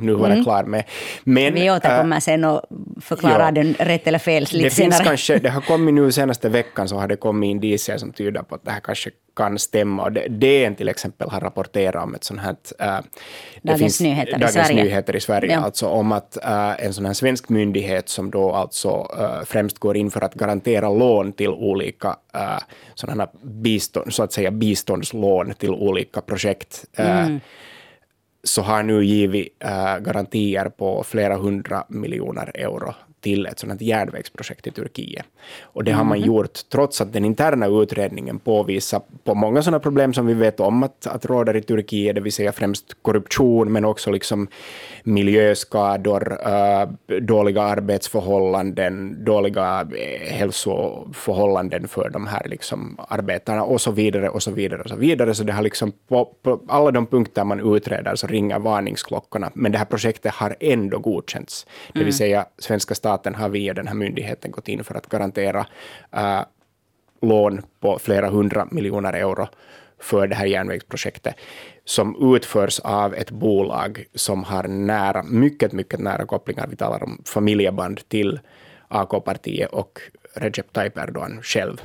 nu 0.00 0.14
vara 0.14 0.32
mm. 0.32 0.44
klar 0.44 0.64
med. 0.64 0.84
Men, 1.24 1.54
Vi 1.54 1.70
återkommer 1.70 2.16
äh, 2.16 2.20
sen 2.20 2.44
och 2.44 2.62
förklarar 3.00 3.44
ja, 3.44 3.50
den 3.50 3.74
rätt 3.78 4.06
eller 4.06 4.18
fel 4.18 4.42
lite 4.42 4.64
det 4.64 4.70
senare. 4.70 4.92
Finns 4.92 5.08
kanske, 5.08 5.38
det 5.38 5.50
har 5.50 5.60
kommit 5.60 5.94
nu 5.94 6.12
senaste 6.12 6.48
veckan 6.48 6.88
så 6.88 6.96
har 6.96 7.08
det 7.08 7.16
kommit 7.16 7.48
indicier 7.48 7.98
som 7.98 8.12
tyder 8.12 8.42
på 8.42 8.54
att 8.54 8.64
det 8.64 8.70
här 8.70 8.80
kanske 8.80 9.10
kan 9.36 9.58
stämma. 9.58 10.02
Och 10.02 10.12
DN 10.12 10.74
till 10.74 10.88
exempel 10.88 11.30
har 11.30 11.40
rapporterat 11.40 12.04
om 12.04 12.14
ett 12.14 12.24
sånt 12.24 12.40
här... 12.40 12.56
Äh, 12.78 12.98
Dagens, 13.62 13.80
finns, 13.80 14.00
Nyheter, 14.00 14.32
Dagens 14.32 14.56
i 14.56 14.58
Sverige. 14.58 14.84
Nyheter 14.84 15.16
i 15.16 15.20
Sverige. 15.20 15.52
Ja. 15.52 15.60
Alltså 15.60 15.86
om 15.86 16.12
att 16.12 16.44
äh, 16.44 16.84
en 16.84 16.94
sån 16.94 17.06
här 17.06 17.12
svensk 17.12 17.48
myndighet 17.48 18.08
som 18.08 18.30
då 18.30 18.52
alltså 18.52 19.08
äh, 19.18 19.44
främst 19.44 19.78
går 19.78 19.96
in 19.96 20.10
för 20.10 20.20
att 20.20 20.34
garantera 20.34 20.90
lån 20.90 21.32
till 21.32 21.48
olika 21.48 22.16
äh, 22.34 22.58
sådana 22.94 23.28
bistånd, 23.42 24.14
så 24.14 24.22
att 24.22 24.32
säga 24.32 24.50
biståndslån 24.50 25.54
till 25.54 25.70
olika 25.70 26.20
projekt. 26.20 26.84
Äh, 26.96 27.20
mm 27.20 27.40
så 28.44 28.62
har 28.62 28.82
nu 28.82 29.04
givit 29.04 29.56
äh, 29.58 29.98
garantier 29.98 30.68
på 30.68 31.04
flera 31.04 31.36
hundra 31.36 31.84
miljoner 31.88 32.50
euro 32.54 32.94
till 33.24 33.46
ett 33.46 33.58
sådant 33.58 33.80
järnvägsprojekt 33.80 34.66
i 34.66 34.70
Turkiet. 34.70 35.24
Och 35.62 35.84
det 35.84 35.92
har 35.92 36.04
man 36.04 36.18
mhm. 36.18 36.26
gjort 36.26 36.58
trots 36.72 37.00
att 37.00 37.12
den 37.12 37.24
interna 37.24 37.66
utredningen 37.66 38.38
påvisar 38.38 39.02
på 39.24 39.34
många 39.34 39.62
sådana 39.62 39.80
problem 39.80 40.14
som 40.14 40.26
vi 40.26 40.34
vet 40.34 40.60
om 40.60 40.82
att, 40.82 41.06
att 41.06 41.26
råder 41.26 41.56
i 41.56 41.62
Turkiet, 41.62 42.14
det 42.14 42.20
vill 42.20 42.32
säga 42.32 42.52
främst 42.52 42.96
korruption, 43.02 43.72
men 43.72 43.84
också 43.84 44.10
liksom 44.10 44.48
miljöskador, 45.04 46.38
äh, 46.46 46.88
dåliga 47.20 47.62
arbetsförhållanden, 47.62 49.24
dåliga 49.24 49.80
äh, 49.80 50.34
hälsoförhållanden 50.34 51.88
för 51.88 52.10
de 52.10 52.26
här 52.26 52.48
liksom 52.48 52.98
arbetarna 53.08 53.62
och 53.62 53.80
så 53.80 53.90
vidare 53.90 54.28
och 54.28 54.42
så 54.42 54.50
vidare 54.50 54.82
och 54.82 54.88
så 54.88 54.96
vidare. 54.96 55.34
Så 55.34 55.44
det 55.44 55.52
har 55.52 55.62
liksom 55.62 55.92
på, 56.08 56.34
på 56.42 56.60
alla 56.68 56.90
de 56.90 57.06
punkter 57.06 57.44
man 57.44 57.76
utreder 57.76 58.14
så 58.14 58.26
ringer 58.26 58.58
varningsklockorna, 58.58 59.50
men 59.54 59.72
det 59.72 59.78
här 59.78 59.84
projektet 59.84 60.34
har 60.34 60.56
ändå 60.60 60.98
godkänts. 60.98 61.66
Det 61.92 61.98
vill 61.98 62.02
mm. 62.02 62.12
säga 62.12 62.46
svenska 62.58 62.94
staten 62.94 63.13
staten 63.14 63.34
har 63.34 63.48
via 63.48 63.74
den 63.74 63.86
här 63.86 63.94
myndigheten 63.94 64.50
gått 64.50 64.68
in 64.68 64.84
för 64.84 64.94
att 64.94 65.06
garantera 65.06 65.66
äh, 66.12 66.40
lån 67.22 67.62
på 67.80 67.98
flera 67.98 68.28
hundra 68.28 68.68
miljoner 68.70 69.12
euro 69.12 69.48
för 69.98 70.26
det 70.26 70.34
här 70.34 70.46
järnvägsprojektet, 70.46 71.34
som 71.84 72.34
utförs 72.34 72.80
av 72.80 73.14
ett 73.14 73.30
bolag 73.30 74.04
som 74.14 74.44
har 74.44 74.68
nära, 74.68 75.22
mycket, 75.22 75.72
mycket 75.72 76.00
nära 76.00 76.26
kopplingar, 76.26 76.66
vi 76.66 76.76
talar 76.76 77.02
om 77.02 77.22
familjeband 77.24 78.08
till 78.08 78.40
AK-partiet 78.88 79.72
och 79.72 80.00
Recep 80.34 80.72
Tayyip 80.72 80.98
Erdogan 80.98 81.42
själv. 81.42 81.82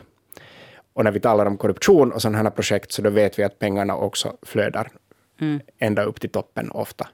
Och 0.93 1.03
när 1.03 1.11
vi 1.11 1.19
talar 1.19 1.45
om 1.45 1.57
korruption 1.57 2.11
och 2.11 2.21
sådana 2.21 2.37
här 2.37 2.49
projekt, 2.49 2.91
så 2.91 3.01
då 3.01 3.09
vet 3.09 3.39
vi 3.39 3.43
att 3.43 3.59
pengarna 3.59 3.95
också 3.95 4.37
flödar 4.41 4.89
mm. 5.41 5.59
ända 5.79 6.03
upp 6.03 6.21
till 6.21 6.29
toppen 6.29 6.71
ofta. 6.71 7.07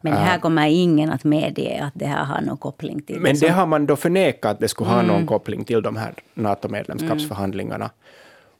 Men 0.00 0.12
här 0.12 0.38
kommer 0.38 0.68
ingen 0.68 1.10
att 1.10 1.24
medge 1.24 1.84
att 1.84 1.92
det 1.94 2.06
här 2.06 2.24
har 2.24 2.40
någon 2.40 2.56
koppling 2.56 3.02
till 3.02 3.20
Men 3.20 3.34
det, 3.34 3.46
det 3.46 3.52
har 3.52 3.66
man 3.66 3.86
då 3.86 3.96
förnekat 3.96 4.50
att 4.50 4.60
det 4.60 4.68
skulle 4.68 4.90
ha 4.90 5.00
mm. 5.00 5.06
någon 5.06 5.26
koppling 5.26 5.64
till 5.64 5.82
de 5.82 5.96
här 5.96 6.14
NATO-medlemskapsförhandlingarna. 6.34 7.84
Mm. 7.84 7.96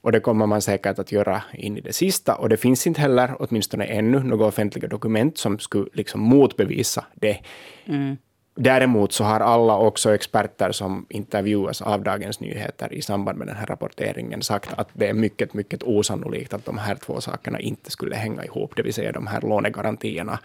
Och 0.00 0.12
det 0.12 0.20
kommer 0.20 0.46
man 0.46 0.62
säkert 0.62 0.98
att 0.98 1.12
göra 1.12 1.42
in 1.54 1.76
i 1.76 1.80
det 1.80 1.92
sista. 1.92 2.34
Och 2.34 2.48
det 2.48 2.56
finns 2.56 2.86
inte 2.86 3.00
heller, 3.00 3.36
åtminstone 3.38 3.84
ännu, 3.84 4.22
några 4.22 4.46
offentliga 4.46 4.88
dokument 4.88 5.38
som 5.38 5.58
skulle 5.58 5.86
liksom 5.92 6.20
motbevisa 6.20 7.04
det. 7.14 7.38
Mm. 7.86 8.16
Däremot 8.54 9.12
så 9.12 9.24
har 9.24 9.40
alla 9.40 9.76
också 9.76 10.14
experter 10.14 10.72
som 10.72 11.06
intervjuas 11.08 11.82
av 11.82 12.02
Dagens 12.02 12.40
Nyheter 12.40 12.92
i 12.92 13.02
samband 13.02 13.38
med 13.38 13.46
den 13.46 13.56
här 13.56 13.66
rapporteringen 13.66 14.42
sagt 14.42 14.72
att 14.76 14.88
det 14.92 15.08
är 15.08 15.12
mycket, 15.12 15.54
mycket 15.54 15.82
osannolikt 15.82 16.52
att 16.52 16.64
de 16.64 16.78
här 16.78 16.94
två 16.94 17.20
sakerna 17.20 17.60
inte 17.60 17.90
skulle 17.90 18.16
hänga 18.16 18.44
ihop, 18.44 18.76
det 18.76 18.82
vill 18.82 18.94
säga 18.94 19.12
de 19.12 19.26
här 19.26 19.40
lånegarantierna 19.40 20.38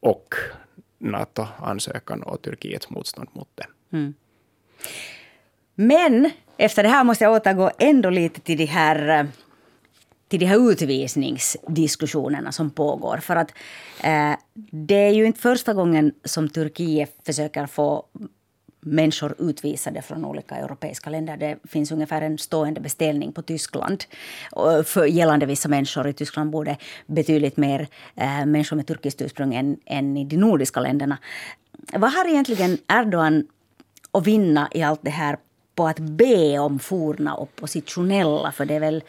och 0.00 0.34
NATO-ansökan 0.98 2.22
och 2.22 2.42
Turkiets 2.42 2.90
motstånd 2.90 3.28
mot 3.32 3.48
det. 3.54 3.96
Mm. 3.96 4.14
Men 5.74 6.30
efter 6.56 6.82
det 6.82 6.88
här 6.88 7.04
måste 7.04 7.24
jag 7.24 7.32
återgå 7.32 7.70
ändå 7.78 8.10
lite 8.10 8.40
till 8.40 8.58
de 8.58 8.66
här 8.66 9.08
eh, 9.08 9.26
till 10.28 10.40
de 10.40 10.46
här 10.46 10.70
utvisningsdiskussionerna 10.70 12.52
som 12.52 12.70
pågår. 12.70 13.16
För 13.16 13.36
att 13.36 13.50
eh, 14.02 14.32
det 14.70 14.94
är 14.94 15.12
ju 15.12 15.26
inte 15.26 15.40
första 15.40 15.74
gången 15.74 16.12
som 16.24 16.48
Turkiet 16.48 17.16
försöker 17.26 17.66
få 17.66 18.04
människor 18.80 19.34
utvisade 19.38 20.02
från 20.02 20.24
olika 20.24 20.54
europeiska 20.54 21.10
länder. 21.10 21.36
Det 21.36 21.58
finns 21.64 21.92
ungefär 21.92 22.22
en 22.22 22.38
stående 22.38 22.80
beställning 22.80 23.32
på 23.32 23.42
Tyskland 23.42 24.04
eh, 24.56 24.82
för 24.82 25.04
gällande 25.04 25.46
vissa 25.46 25.68
människor. 25.68 26.08
I 26.08 26.12
Tyskland 26.12 26.50
bor 26.50 26.64
det 26.64 26.76
betydligt 27.06 27.56
mer 27.56 27.88
eh, 28.16 28.46
människor 28.46 28.76
med 28.76 28.86
turkiskt 28.86 29.22
ursprung 29.22 29.54
än, 29.54 29.76
än 29.86 30.16
i 30.16 30.24
de 30.24 30.36
nordiska 30.36 30.80
länderna. 30.80 31.18
Vad 31.92 32.12
har 32.12 32.28
egentligen 32.28 32.78
Erdogan 32.88 33.46
att 34.12 34.26
vinna 34.26 34.68
i 34.72 34.82
allt 34.82 35.00
det 35.02 35.10
här 35.10 35.36
på 35.78 35.88
att 35.88 35.98
be 35.98 36.58
om 36.58 36.78
forna 36.78 37.36
oppositionella. 37.36 38.52
För 38.52 38.64
det 38.64 38.74
är 38.74 38.80
väl 38.80 39.02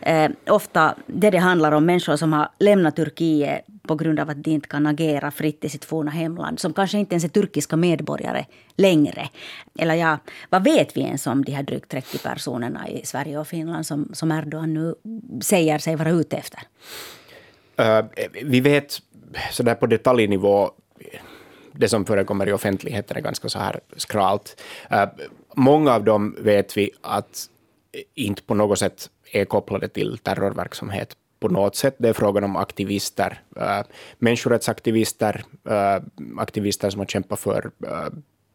eh, 0.00 0.30
ofta 0.46 0.94
det 1.06 1.30
det 1.30 1.38
handlar 1.38 1.72
om. 1.72 1.86
Människor 1.86 2.16
som 2.16 2.32
har 2.32 2.48
lämnat 2.58 2.96
Turkiet 2.96 3.64
på 3.82 3.94
grund 3.94 4.20
av 4.20 4.30
att 4.30 4.44
de 4.44 4.50
inte 4.50 4.68
kan 4.68 4.86
agera 4.86 5.30
fritt 5.30 5.64
i 5.64 5.68
sitt 5.68 5.84
forna 5.84 6.10
hemland. 6.10 6.60
Som 6.60 6.72
kanske 6.72 6.98
inte 6.98 7.14
ens 7.14 7.24
är 7.24 7.28
turkiska 7.28 7.76
medborgare 7.76 8.44
längre. 8.76 9.28
Eller 9.78 9.94
ja, 9.94 10.18
vad 10.50 10.64
vet 10.64 10.96
vi 10.96 11.00
ens 11.00 11.26
om 11.26 11.44
de 11.44 11.52
här 11.52 11.62
drygt 11.62 11.90
30 11.90 12.18
personerna 12.18 12.88
i 12.88 13.06
Sverige 13.06 13.38
och 13.38 13.46
Finland 13.46 13.86
som, 13.86 14.10
som 14.12 14.32
Erdogan 14.32 14.74
nu 14.74 14.94
säger 15.42 15.78
sig 15.78 15.96
vara 15.96 16.10
ute 16.10 16.36
efter? 16.36 16.60
Uh, 17.80 18.06
vi 18.42 18.60
vet 18.60 19.02
sådär 19.50 19.74
på 19.74 19.86
detaljnivå 19.86 20.70
det 21.72 21.88
som 21.88 22.04
förekommer 22.04 22.48
i 22.48 22.52
offentligheten 22.52 23.16
är 23.16 23.20
ganska 23.20 23.48
så 23.48 23.58
här 23.58 23.80
skralt. 23.96 24.62
Uh, 24.92 25.04
många 25.54 25.94
av 25.94 26.04
dem 26.04 26.36
vet 26.38 26.76
vi 26.76 26.90
att 27.00 27.50
inte 28.14 28.42
på 28.42 28.54
något 28.54 28.78
sätt 28.78 29.10
är 29.32 29.44
kopplade 29.44 29.88
till 29.88 30.18
terrorverksamhet 30.18 31.16
på 31.40 31.48
något 31.48 31.76
sätt. 31.76 31.94
Det 31.98 32.08
är 32.08 32.12
frågan 32.12 32.44
om 32.44 32.56
aktivister, 32.56 33.40
uh, 33.56 33.80
människorättsaktivister, 34.18 35.44
uh, 35.70 36.04
aktivister 36.38 36.90
som 36.90 36.98
har 36.98 37.06
kämpat 37.06 37.40
för 37.40 37.70
uh, 37.84 38.08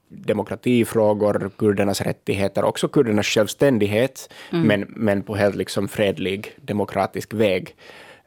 demokratifrågor, 0.07 1.51
kurdernas 1.57 2.01
rättigheter, 2.01 2.63
också 2.63 2.87
kurdernas 2.87 3.25
självständighet, 3.25 4.33
mm. 4.51 4.67
men, 4.67 4.85
men 4.89 5.23
på 5.23 5.35
helt 5.35 5.55
liksom 5.55 5.87
fredlig 5.87 6.55
demokratisk 6.61 7.33
väg, 7.33 7.75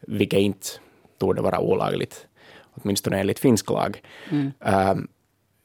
vilket 0.00 0.40
inte 0.40 0.66
torde 1.18 1.42
vara 1.42 1.60
olagligt 1.60 2.26
åtminstone 2.74 3.20
enligt 3.20 3.38
finsk 3.38 3.70
lag. 3.70 4.02
Mm. 4.30 4.52
Um, 4.58 5.08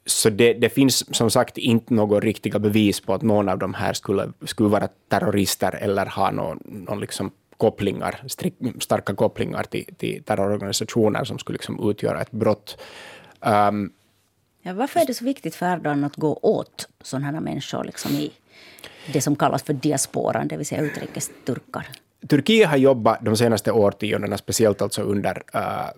så 0.07 0.29
det, 0.29 0.53
det, 0.53 0.69
finns 0.69 1.15
som 1.15 1.31
sagt 1.31 1.57
inte 1.57 1.93
några 1.93 2.19
riktiga 2.19 2.59
bevis 2.59 2.99
på 2.99 3.13
att 3.13 3.21
någon 3.21 3.49
av 3.49 3.57
de 3.59 3.73
här 3.73 3.93
skulle, 3.93 4.31
skulle 4.45 4.69
vara 4.69 4.87
terrorister 5.09 5.75
eller 5.81 6.05
ha 6.05 6.31
någon, 6.31 6.59
någon 6.65 6.99
liksom 6.99 7.31
kopplingar, 7.57 8.23
starka 8.79 9.15
kopplingar 9.15 9.63
till, 9.63 9.85
till 9.97 10.23
terrororganisationer 10.23 11.23
som 11.23 11.39
skulle 11.39 11.55
liksom 11.55 11.89
utgöra 11.89 12.21
ett 12.21 12.31
brott. 12.31 12.77
Um, 13.39 13.91
ja, 14.61 14.73
varför 14.73 14.99
är 14.99 15.05
det 15.05 15.13
så 15.13 15.25
viktigt 15.25 15.55
för 15.55 15.65
Erdogan 15.73 16.03
att 16.03 16.15
gå 16.15 16.39
åt 16.41 16.89
sådana 17.01 17.25
här 17.25 17.39
människor 17.39 17.83
liksom 17.83 18.11
i 18.11 18.31
det 19.13 19.21
som 19.21 19.35
kallas 19.35 19.63
för 19.63 19.73
diasporan, 19.73 20.47
det 20.47 20.57
vill 20.57 20.65
säga 20.65 20.81
utrikesturkar? 20.81 21.87
Turkiet 22.27 22.69
har 22.69 22.77
jobbat 22.77 23.25
de 23.25 23.37
senaste 23.37 23.71
årtiondena, 23.71 24.37
speciellt 24.37 24.81
alltså 24.81 25.01
under 25.01 25.43
uh, 25.55 25.89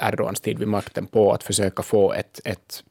Erdogans 0.00 0.40
tid 0.40 0.58
vid 0.58 0.68
makten 0.68 1.06
på 1.06 1.32
att 1.32 1.42
försöka 1.42 1.82
få 1.82 2.12
ett, 2.12 2.40
ett 2.44 2.84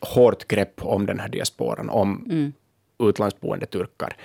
hårt 0.00 0.48
grepp 0.48 0.84
om 0.84 1.06
den 1.06 1.20
här 1.20 1.28
diasporan, 1.28 1.90
om 1.90 2.26
mm. 2.30 2.52
utlandsboende 2.98 3.66
turkar. 3.66 4.16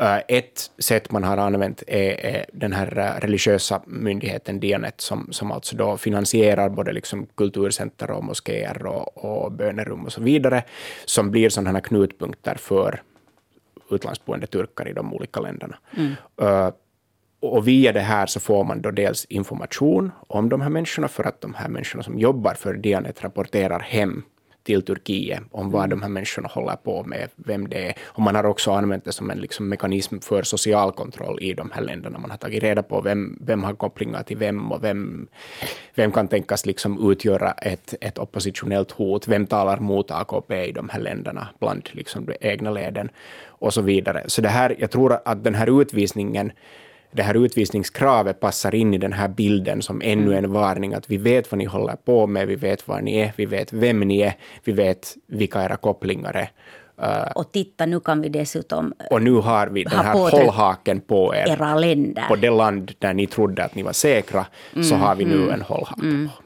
Uh, 0.00 0.18
ett 0.28 0.70
sätt 0.78 1.10
man 1.10 1.24
har 1.24 1.36
använt 1.36 1.82
är, 1.86 2.46
den 2.52 2.72
här 2.72 2.98
uh, 2.98 3.20
religiösa 3.20 3.82
myndigheten 3.86 4.60
Dianet 4.60 5.00
som, 5.00 5.28
som 5.30 5.52
alltså 5.52 5.76
då 5.76 5.96
finansierar 5.96 6.68
både 6.68 6.92
liksom 6.92 7.26
kulturcenter 7.34 8.10
och 8.10 8.24
moskéer 8.24 8.86
och, 8.86 9.24
och 9.24 9.52
bönerum 9.52 10.04
och 10.04 10.12
så 10.12 10.20
vidare, 10.20 10.64
som 11.04 11.30
blir 11.30 11.48
sådana 11.48 11.72
här 11.72 11.80
knutpunkter 11.80 12.54
för 12.54 13.02
utlandsboende 13.90 14.46
turkar 14.46 14.88
i 14.88 14.92
de 14.92 15.14
olika 15.14 15.40
länderna. 15.40 15.78
Mm. 15.96 16.12
Uh, 16.42 16.70
och 17.40 17.68
via 17.68 17.92
det 17.92 18.00
här 18.00 18.26
så 18.26 18.40
får 18.40 18.64
man 18.64 18.82
då 18.82 18.90
dels 18.90 19.24
information 19.24 20.12
om 20.28 20.48
de 20.48 20.60
här 20.60 20.68
människorna, 20.68 21.08
för 21.08 21.24
att 21.24 21.40
de 21.40 21.54
här 21.54 21.68
människorna 21.68 22.02
som 22.02 22.18
jobbar 22.18 22.54
för 22.54 22.74
Dianet 22.74 23.24
rapporterar 23.24 23.80
hem 23.80 24.22
till 24.62 24.82
Turkiet 24.82 25.42
om 25.50 25.70
vad 25.70 25.90
de 25.90 26.02
här 26.02 26.08
människorna 26.08 26.48
håller 26.48 26.76
på 26.76 27.04
med, 27.04 27.28
vem 27.36 27.68
det 27.68 27.88
är. 27.88 27.94
Och 28.04 28.22
man 28.22 28.34
har 28.34 28.46
också 28.46 28.70
använt 28.70 29.04
det 29.04 29.12
som 29.12 29.30
en 29.30 29.38
liksom 29.38 29.68
mekanism 29.68 30.18
för 30.18 30.42
social 30.42 30.92
kontroll 30.92 31.38
i 31.42 31.54
de 31.54 31.70
här 31.70 31.82
länderna. 31.82 32.18
Man 32.18 32.30
har 32.30 32.38
tagit 32.38 32.62
reda 32.62 32.82
på 32.82 33.00
vem, 33.00 33.38
vem 33.40 33.64
har 33.64 33.74
kopplingar 33.74 34.22
till 34.22 34.36
vem 34.36 34.72
och 34.72 34.84
vem, 34.84 35.28
vem 35.94 36.12
kan 36.12 36.28
tänkas 36.28 36.66
liksom 36.66 37.10
utgöra 37.10 37.52
ett, 37.52 37.94
ett 38.00 38.18
oppositionellt 38.18 38.90
hot. 38.90 39.28
Vem 39.28 39.46
talar 39.46 39.78
mot 39.78 40.10
AKP 40.10 40.64
i 40.64 40.72
de 40.72 40.88
här 40.88 41.00
länderna 41.00 41.48
bland 41.60 41.88
liksom 41.92 42.26
de 42.26 42.34
egna 42.40 42.70
leden 42.70 43.08
och 43.46 43.74
så 43.74 43.82
vidare. 43.82 44.24
Så 44.26 44.42
det 44.42 44.48
här, 44.48 44.76
jag 44.78 44.90
tror 44.90 45.18
att 45.24 45.44
den 45.44 45.54
här 45.54 45.80
utvisningen 45.80 46.52
det 47.12 47.22
här 47.22 47.44
utvisningskravet 47.44 48.40
passar 48.40 48.74
in 48.74 48.94
i 48.94 48.98
den 48.98 49.12
här 49.12 49.28
bilden 49.28 49.82
som 49.82 50.02
ännu 50.04 50.32
mm. 50.32 50.44
en 50.44 50.52
varning 50.52 50.94
att 50.94 51.10
vi 51.10 51.16
vet 51.16 51.52
vad 51.52 51.58
ni 51.58 51.64
håller 51.64 51.96
på 51.96 52.26
med, 52.26 52.48
vi 52.48 52.56
vet 52.56 52.88
var 52.88 53.00
ni 53.00 53.18
är, 53.18 53.32
vi 53.36 53.46
vet 53.46 53.72
vem 53.72 54.00
ni 54.00 54.20
är, 54.20 54.34
vi 54.64 54.72
vet 54.72 55.16
vilka 55.26 55.64
era 55.64 55.76
kopplingar 55.76 56.36
är. 56.36 56.50
Uh, 57.02 57.32
och 57.34 57.52
titta, 57.52 57.86
nu 57.86 58.00
kan 58.00 58.20
vi 58.20 58.28
dessutom 58.28 58.94
Och 59.10 59.22
nu 59.22 59.32
har 59.32 59.66
vi 59.66 59.84
den 59.84 59.98
här 59.98 60.12
hållhaken 60.12 61.00
på 61.00 61.34
er. 61.34 61.48
Era 61.48 61.74
länder. 61.74 62.24
På 62.28 62.36
det 62.36 62.50
land 62.50 62.92
där 62.98 63.14
ni 63.14 63.26
trodde 63.26 63.64
att 63.64 63.74
ni 63.74 63.82
var 63.82 63.92
säkra, 63.92 64.46
mm, 64.72 64.84
så 64.84 64.94
har 64.94 65.14
vi 65.14 65.24
nu 65.24 65.36
mm, 65.36 65.50
en 65.50 65.62
hållhake 65.62 66.00
mm. 66.02 66.28
på. 66.28 66.42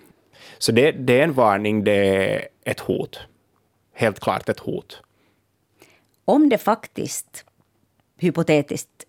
Så 0.58 0.72
det, 0.72 0.92
det 0.92 1.20
är 1.20 1.24
en 1.24 1.32
varning, 1.32 1.84
det 1.84 1.92
är 1.92 2.48
ett 2.64 2.80
hot. 2.80 3.20
Helt 3.94 4.20
klart 4.20 4.48
ett 4.48 4.58
hot. 4.58 5.02
Om 6.24 6.48
det 6.48 6.58
faktiskt, 6.58 7.44
hypotetiskt, 8.18 9.04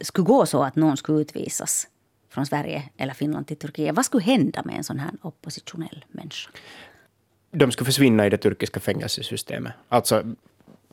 skulle 0.00 0.24
gå 0.24 0.46
så 0.46 0.62
att 0.62 0.76
någon 0.76 0.96
skulle 0.96 1.20
utvisas 1.20 1.88
från 2.28 2.46
Sverige 2.46 2.82
eller 2.96 3.14
Finland 3.14 3.46
till 3.46 3.56
Turkiet, 3.56 3.96
vad 3.96 4.04
skulle 4.04 4.24
hända 4.24 4.62
med 4.64 4.76
en 4.76 4.84
sån 4.84 4.98
här 4.98 5.10
oppositionell 5.22 6.04
människa? 6.08 6.50
De 7.50 7.72
skulle 7.72 7.86
försvinna 7.86 8.26
i 8.26 8.30
det 8.30 8.36
turkiska 8.36 8.80
fängelsesystemet. 8.80 9.72
Alltså, 9.88 10.22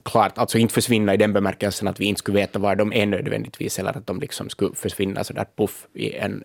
klart, 0.04 0.38
alltså 0.38 0.58
inte 0.58 0.74
försvinna 0.74 1.14
i 1.14 1.18
den 1.18 1.34
bemärkelsen 1.34 1.88
att 1.88 2.00
vi 2.00 2.06
inte 2.06 2.20
skulle 2.20 2.40
veta 2.40 2.60
var 2.60 2.76
de 2.76 2.94
är 2.94 3.06
nödvändigtvis, 3.06 3.80
eller 3.80 3.98
att 3.98 4.08
de 4.08 4.20
liksom 4.20 4.50
skulle 4.50 4.76
försvinna 4.76 5.24
så 5.24 5.34
där 5.34 5.48
puff 5.56 5.88
i, 5.94 6.14
en, 6.14 6.44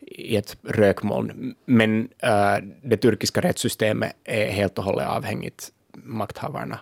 i 0.00 0.36
ett 0.36 0.56
rökmoln. 0.62 1.54
Men 1.64 2.00
uh, 2.00 2.68
det 2.82 2.96
turkiska 2.96 3.40
rättssystemet 3.40 4.12
är 4.24 4.50
helt 4.50 4.78
och 4.78 4.84
hållet 4.84 5.08
avhängigt 5.08 5.72
makthavarna. 5.92 6.80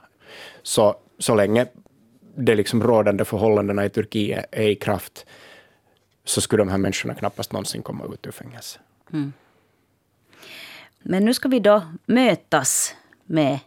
Så, 0.62 0.97
så 1.18 1.35
länge 1.35 1.66
de 2.36 2.54
liksom 2.54 2.82
rådande 2.82 3.24
förhållandena 3.24 3.84
i 3.84 3.90
Turkiet 3.90 4.44
är 4.52 4.68
i 4.68 4.74
kraft, 4.74 5.26
så 6.24 6.40
skulle 6.40 6.60
de 6.60 6.68
här 6.68 6.78
människorna 6.78 7.14
knappast 7.14 7.52
någonsin 7.52 7.82
komma 7.82 8.04
ut 8.04 8.26
ur 8.26 8.30
fängelse. 8.30 8.78
Mm. 9.12 9.32
Men 11.02 11.24
nu 11.24 11.34
ska 11.34 11.48
vi 11.48 11.60
då 11.60 11.82
mötas 12.06 12.94
med 13.24 13.58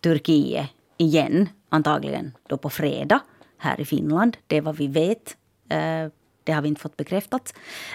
Turkiet 0.00 0.70
igen, 0.96 1.48
antagligen 1.68 2.32
då 2.46 2.56
på 2.56 2.70
fredag 2.70 3.20
här 3.58 3.80
i 3.80 3.84
Finland. 3.84 4.36
Det 4.46 4.56
är 4.56 4.60
vad 4.60 4.76
vi 4.76 4.86
vet. 4.86 5.36
Eh, 5.68 6.08
det 6.44 6.52
har 6.52 6.62
vi 6.62 6.68
inte 6.68 6.80
fått 6.80 6.96
bekräftat. 6.96 7.54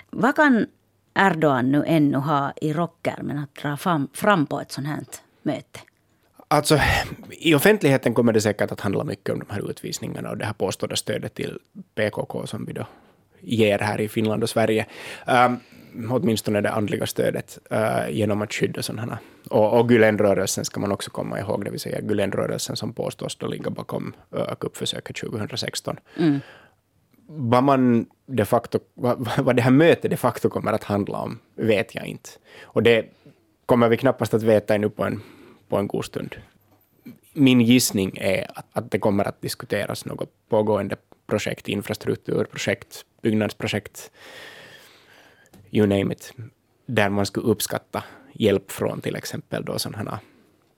Vad 0.09 0.35
kan 0.35 0.67
Erdogan 1.13 1.71
nu 1.71 1.83
ännu 1.87 2.17
ha 2.17 2.53
i 2.61 2.73
rockärmen 2.73 3.37
att 3.39 3.55
dra 3.55 3.77
fram 4.13 4.45
på 4.45 4.61
ett 4.61 4.71
sånt 4.71 4.87
här 4.87 5.03
möte? 5.41 5.79
Alltså, 6.53 6.79
I 7.29 7.55
offentligheten 7.55 8.13
kommer 8.13 8.33
det 8.33 8.41
säkert 8.41 8.71
att 8.71 8.81
handla 8.81 9.03
mycket 9.03 9.33
om 9.33 9.39
de 9.39 9.53
här 9.53 9.69
utvisningarna 9.69 10.29
och 10.29 10.37
det 10.37 10.45
här 10.45 10.53
påstådda 10.53 10.95
stödet 10.95 11.33
till 11.33 11.59
PKK 11.95 12.47
som 12.47 12.65
vi 12.65 12.73
då 12.73 12.85
ger 13.41 13.79
här 13.79 14.01
i 14.01 14.07
Finland 14.07 14.43
och 14.43 14.49
Sverige. 14.49 14.85
Um, 15.27 15.59
åtminstone 16.11 16.61
det 16.61 16.71
andliga 16.71 17.05
stödet 17.05 17.59
uh, 17.71 18.11
genom 18.11 18.41
att 18.41 18.53
skydda 18.53 18.81
sådana. 18.81 19.17
Och, 19.49 19.79
och 19.79 19.91
Gülenrörelsen 19.91 20.63
ska 20.63 20.79
man 20.79 20.91
också 20.91 21.11
komma 21.11 21.39
ihåg, 21.39 21.65
det 21.65 21.71
vill 21.71 21.79
säga 21.79 21.99
Gülenrörelsen 21.99 22.75
som 22.75 22.93
påstås 22.93 23.35
då 23.35 23.47
ligga 23.47 23.69
bakom 23.69 24.13
uh, 24.35 24.55
kuppförsöket 24.59 25.15
2016. 25.15 25.97
Mm. 26.17 26.39
Vad, 27.27 27.63
man 27.63 28.05
de 28.25 28.45
facto, 28.45 28.79
vad, 28.93 29.29
vad 29.37 29.55
det 29.55 29.61
här 29.61 29.71
mötet 29.71 30.11
de 30.11 30.17
facto 30.17 30.49
kommer 30.49 30.73
att 30.73 30.83
handla 30.83 31.17
om 31.17 31.39
vet 31.55 31.95
jag 31.95 32.05
inte. 32.05 32.29
Och 32.63 32.83
det 32.83 33.05
kommer 33.65 33.89
vi 33.89 33.97
knappast 33.97 34.33
att 34.33 34.43
veta 34.43 34.75
ännu 34.75 34.89
på 34.89 35.03
en 35.03 35.21
på 35.73 35.79
en 35.79 35.87
god 35.87 36.05
stund. 36.05 36.35
Min 37.33 37.61
gissning 37.61 38.17
är 38.17 38.47
att, 38.55 38.65
att 38.73 38.91
det 38.91 38.99
kommer 38.99 39.27
att 39.27 39.41
diskuteras 39.41 40.05
något 40.05 40.29
pågående 40.49 40.95
projekt, 41.27 41.67
infrastrukturprojekt, 41.67 43.05
byggnadsprojekt, 43.21 44.11
you 45.71 45.87
name 45.87 46.13
it, 46.13 46.33
där 46.85 47.09
man 47.09 47.25
skulle 47.25 47.47
uppskatta 47.47 48.03
hjälp 48.33 48.71
från 48.71 49.01
till 49.01 49.15
exempel 49.15 49.65
då 49.65 49.79
sådana 49.79 50.19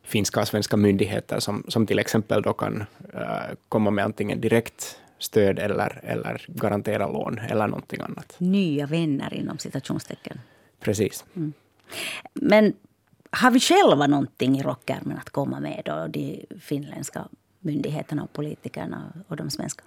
finska 0.03 0.41
och 0.41 0.47
svenska 0.47 0.77
myndigheter 0.77 1.39
som, 1.39 1.63
som 1.67 1.87
till 1.87 1.99
exempel 1.99 2.41
då 2.41 2.53
kan 2.53 2.83
uh, 3.15 3.55
komma 3.69 3.91
med 3.91 4.05
antingen 4.05 4.41
direkt 4.41 4.99
stöd 5.19 5.59
eller, 5.59 5.99
eller 6.03 6.45
garantera 6.47 7.07
lån 7.07 7.39
eller 7.39 7.67
någonting 7.67 8.01
annat. 8.01 8.35
Nya 8.37 8.85
vänner 8.85 9.33
inom 9.33 9.57
citationstecken. 9.57 10.39
Precis. 10.79 11.25
Mm. 11.35 11.53
Men 12.33 12.73
har 13.35 13.51
vi 13.51 13.59
själva 13.59 14.07
någonting 14.07 14.59
i 14.59 14.63
rockärmen 14.63 15.17
att 15.17 15.29
komma 15.29 15.59
med 15.59 15.81
då, 15.85 16.07
de 16.07 16.45
finländska 16.59 17.27
myndigheterna 17.59 18.23
och 18.23 18.33
politikerna 18.33 19.13
och 19.27 19.35
de 19.35 19.49
svenska? 19.49 19.83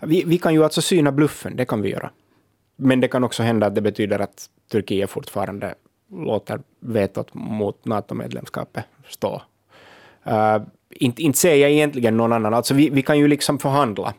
Vi, 0.00 0.24
vi 0.26 0.38
kan 0.38 0.54
ju 0.54 0.64
alltså 0.64 0.82
syna 0.82 1.12
bluffen, 1.12 1.56
det 1.56 1.64
kan 1.64 1.82
vi 1.82 1.90
göra. 1.90 2.10
Men 2.76 3.00
det 3.00 3.08
kan 3.08 3.24
också 3.24 3.42
hända 3.42 3.66
att 3.66 3.74
det 3.74 3.80
betyder 3.80 4.18
att 4.18 4.50
Turkiet 4.70 5.10
fortfarande 5.10 5.74
låter 6.10 6.60
vetot 6.80 7.34
mot 7.34 7.84
NATO-medlemskapet 7.84 8.84
stå. 9.08 9.42
Uh, 10.26 10.62
inte, 10.90 11.22
inte 11.22 11.38
ser 11.38 11.54
jag 11.54 11.70
egentligen 11.70 12.16
någon 12.16 12.32
annan. 12.32 12.54
Alltså 12.54 12.74
vi, 12.74 12.90
vi 12.90 13.02
kan 13.02 13.18
ju 13.18 13.28
liksom 13.28 13.58
förhandla 13.58 14.14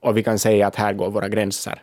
och 0.00 0.16
vi 0.16 0.22
kan 0.22 0.38
säga 0.38 0.66
att 0.66 0.76
här 0.76 0.92
går 0.92 1.10
våra 1.10 1.28
gränser. 1.28 1.82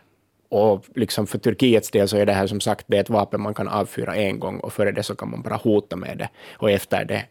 Och 0.54 0.84
liksom 0.94 1.26
för 1.26 1.38
Turkiets 1.38 1.90
del 1.90 2.08
så 2.08 2.16
är 2.16 2.26
det 2.26 2.32
här 2.32 2.46
som 2.46 2.60
sagt 2.60 2.84
det 2.88 2.96
är 2.96 3.00
ett 3.00 3.10
vapen 3.10 3.40
man 3.40 3.54
kan 3.54 3.68
avfyra 3.68 4.16
en 4.16 4.38
gång 4.38 4.58
och 4.60 4.72
före 4.72 4.92
det 4.92 5.02
så 5.02 5.14
kan 5.14 5.30
man 5.30 5.42
bara 5.42 5.56
hota 5.56 5.96
med 5.96 6.18
det 6.18 6.28
och 6.58 6.70
efter 6.70 7.04
det 7.04 7.24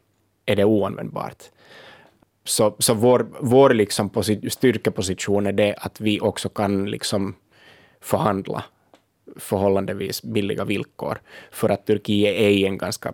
är 0.46 0.56
det 0.56 0.64
oanvändbart. 0.64 1.44
Så, 2.44 2.76
så 2.80 2.94
vår, 2.94 3.28
vår 3.40 3.74
liksom 3.74 4.10
styrkeposition 4.50 5.48
är 5.48 5.52
det 5.52 5.76
att 5.78 6.02
vi 6.02 6.20
också 6.20 6.50
kan 6.50 6.86
liksom 6.86 7.36
förhandla 8.02 8.64
förhållandevis 9.38 10.24
billiga 10.24 10.66
villkor, 10.66 11.22
för 11.52 11.70
att 11.70 11.86
Turkiet 11.86 12.36
är 12.36 12.50
i 12.50 12.66
en 12.66 12.78
ganska 12.78 13.14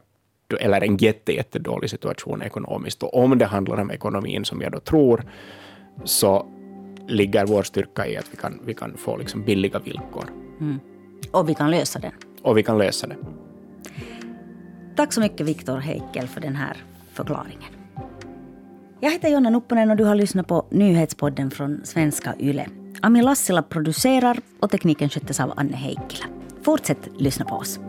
eller 0.59 0.81
en 0.81 0.97
jätte, 0.97 1.33
jättedålig 1.33 1.89
situation 1.89 2.41
ekonomiskt. 2.41 3.03
Och 3.03 3.17
om 3.17 3.37
det 3.37 3.45
handlar 3.45 3.81
om 3.81 3.91
ekonomin, 3.91 4.45
som 4.45 4.61
jag 4.61 4.71
då 4.71 4.79
tror, 4.79 5.23
så 6.03 6.45
ligger 7.09 7.45
vår 7.45 7.63
styrka 7.63 8.07
i 8.07 8.17
att 8.17 8.33
vi 8.33 8.37
kan, 8.37 8.59
vi 8.65 8.73
kan 8.73 8.97
få 8.97 9.17
liksom 9.17 9.43
billiga 9.43 9.79
villkor. 9.79 10.29
Mm. 10.59 10.79
Och 11.31 11.49
vi 11.49 11.55
kan 11.55 11.71
lösa 11.71 11.99
det. 11.99 12.11
Och 12.41 12.57
vi 12.57 12.63
kan 12.63 12.77
lösa 12.77 13.07
det. 13.07 13.15
Tack 14.95 15.13
så 15.13 15.21
mycket 15.21 15.45
Viktor 15.45 15.77
Heikel 15.77 16.27
för 16.27 16.41
den 16.41 16.55
här 16.55 16.77
förklaringen. 17.13 17.71
Jag 18.99 19.11
heter 19.11 19.29
Jonna 19.29 19.49
Nupponen 19.49 19.91
och 19.91 19.97
du 19.97 20.03
har 20.03 20.15
lyssnat 20.15 20.47
på 20.47 20.65
nyhetspodden 20.69 21.51
från 21.51 21.81
Svenska 21.83 22.35
Yle. 22.39 22.65
Ami 23.01 23.21
Lassila 23.21 23.61
producerar 23.61 24.39
och 24.59 24.71
tekniken 24.71 25.09
sköttes 25.09 25.39
av 25.39 25.53
Anne 25.55 25.77
Heikkilä. 25.77 26.25
Fortsätt 26.61 27.09
lyssna 27.17 27.45
på 27.45 27.55
oss. 27.55 27.79